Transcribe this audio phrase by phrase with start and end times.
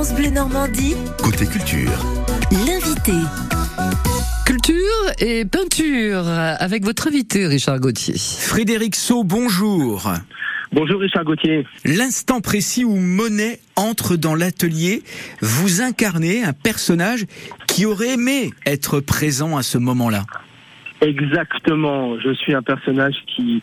[0.00, 2.06] France Bleu Normandie, Côté culture.
[2.66, 3.12] l'invité.
[4.46, 4.74] Culture
[5.18, 8.14] et peinture avec votre invité Richard Gauthier.
[8.16, 10.10] Frédéric Sau, bonjour.
[10.72, 11.66] Bonjour Richard Gauthier.
[11.84, 15.02] L'instant précis où Monet entre dans l'atelier,
[15.42, 17.26] vous incarnez un personnage
[17.66, 20.24] qui aurait aimé être présent à ce moment-là.
[21.00, 22.18] Exactement.
[22.18, 23.62] Je suis un personnage qui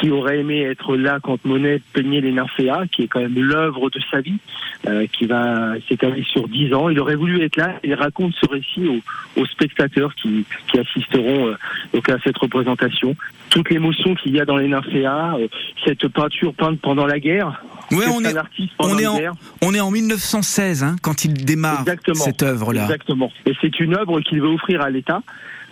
[0.00, 3.90] qui aurait aimé être là quand Monet peignait les nymphéas, qui est quand même l'œuvre
[3.90, 4.38] de sa vie,
[4.86, 6.88] euh, qui va s'étaler sur dix ans.
[6.88, 7.74] Il aurait voulu être là.
[7.82, 11.56] Il raconte ce récit aux, aux spectateurs qui, qui assisteront euh,
[11.92, 13.16] donc à cette représentation.
[13.50, 15.48] Toute l'émotion qu'il y a dans les nymphéas, euh,
[15.84, 17.60] cette peinture peinte pendant la guerre.
[17.90, 18.34] Ouais, on est,
[18.78, 19.18] on est en,
[19.62, 22.24] on est en 1916 hein, quand il démarre Exactement.
[22.24, 22.82] cette œuvre-là.
[22.82, 23.32] Exactement.
[23.46, 25.22] Et c'est une œuvre qu'il veut offrir à l'État.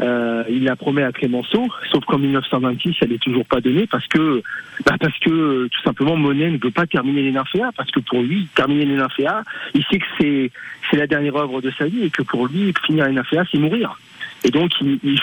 [0.01, 4.07] Euh, il la promet à Clémenceau, sauf qu'en 1926, elle est toujours pas donnée parce
[4.09, 4.43] que,
[4.85, 8.21] bah parce que tout simplement Monet ne veut pas terminer les nymphéas parce que pour
[8.21, 9.43] lui, terminer les nymphéas,
[9.75, 10.51] il sait que c'est
[10.91, 13.59] c'est la dernière œuvre de sa vie et que pour lui, finir les nymphéas, c'est
[13.59, 13.99] mourir.
[14.47, 14.71] Et donc,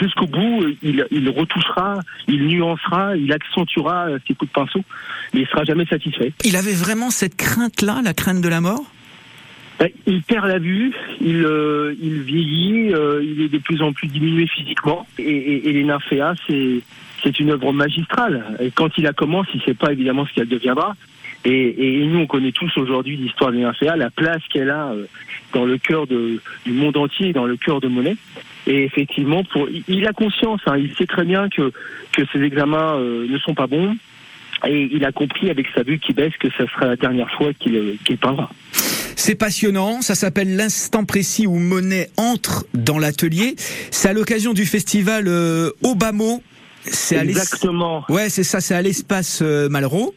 [0.01, 4.81] jusqu'au bout, il, il retouchera, il nuancera, il accentuera euh, ses coups de pinceau,
[5.33, 6.33] mais il sera jamais satisfait.
[6.43, 8.83] Il avait vraiment cette crainte-là, la crainte de la mort?
[9.79, 13.93] Ben, Il perd la vue, il, euh, il vieillit, euh, il est de plus en
[13.93, 15.07] plus diminué physiquement.
[15.17, 16.81] Et, et, et les nymphéas, c'est
[17.23, 18.43] c'est une œuvre magistrale.
[18.59, 20.95] Et quand il la commence, il ne sait pas évidemment ce qu'elle deviendra.
[21.45, 25.05] Et, et nous, on connaît tous aujourd'hui l'histoire des nymphéas, la place qu'elle a euh,
[25.53, 28.15] dans le cœur de, du monde entier, dans le cœur de Monet.
[28.65, 31.71] Et effectivement, pour, il- a conscience, hein, il sait très bien que,
[32.13, 33.95] que ses examens euh, ne sont pas bons.
[34.65, 37.51] Et il a compris avec sa vue qui baisse que ce sera la dernière fois
[37.53, 38.49] qu'il euh, qu'il peindra.
[38.71, 43.55] C'est passionnant, ça s'appelle l'instant précis où Monet entre dans l'atelier.
[43.91, 46.41] C'est à l'occasion du festival euh, Obamo.
[46.85, 48.05] C'est à Exactement.
[48.09, 50.15] Ouais, c'est ça, c'est à l'espace euh, Malraux.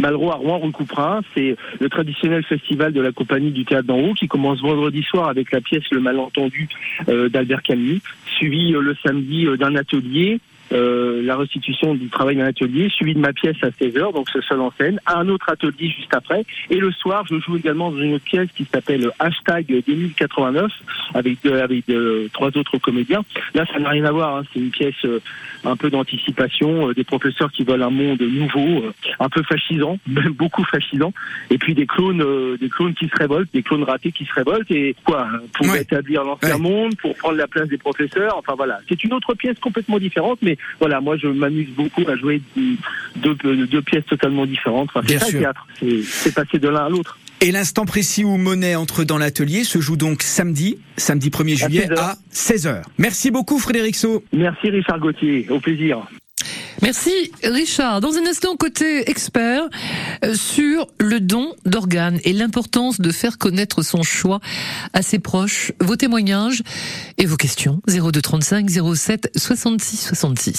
[0.00, 1.22] Malraux à Rouen, rue Couperin.
[1.34, 5.28] C'est le traditionnel festival de la compagnie du théâtre d'en haut qui commence vendredi soir
[5.28, 6.68] avec la pièce Le Malentendu
[7.08, 10.40] euh, d'Albert Camus, suivi euh, le samedi euh, d'un atelier.
[10.72, 14.40] Euh, la restitution du travail d'un atelier, suivi de ma pièce à 16h, donc ce
[14.40, 16.44] seul en scène, à un autre atelier juste après.
[16.70, 20.70] Et le soir, je joue également dans une autre pièce qui s'appelle Hashtag 2089,
[21.14, 21.84] avec, avec
[22.32, 23.22] trois autres comédiens.
[23.54, 24.42] Là, ça n'a rien à voir, hein.
[24.52, 25.20] c'est une pièce euh,
[25.64, 29.98] un peu d'anticipation, euh, des professeurs qui veulent un monde nouveau, euh, un peu fascisant,
[30.06, 31.12] même beaucoup fascisant,
[31.50, 34.32] et puis des clones, euh, des clones qui se révoltent, des clones ratés qui se
[34.34, 35.82] révoltent, et quoi, pour Ouais.
[35.82, 36.60] établir l'ancien Ouais.
[36.60, 38.80] monde, pour prendre la place des professeurs, enfin voilà.
[38.88, 42.40] C'est une autre pièce complètement différente, mais voilà, moi je m'amuse beaucoup à jouer
[43.16, 44.90] deux, deux, deux pièces totalement différentes.
[44.94, 45.40] Enfin, c'est ça sûr.
[45.40, 45.66] théâtre,
[46.04, 47.18] c'est passer de l'un à l'autre.
[47.40, 51.68] Et l'instant précis où Monet entre dans l'atelier se joue donc samedi, samedi 1er À
[51.68, 51.98] juillet 16h.
[51.98, 52.82] à 16h.
[52.98, 54.24] Merci beaucoup Frédéric Sau.
[54.32, 55.98] Merci Richard Gauthier, au plaisir.
[56.82, 58.00] Merci Richard.
[58.00, 59.68] Dans un instant, côté expert
[60.24, 64.40] euh, sur le don d'organes et l'importance de faire connaître son choix
[64.92, 65.72] à ses proches.
[65.80, 66.62] Vos témoignages
[67.18, 70.52] et vos questions 0235 07 66 66.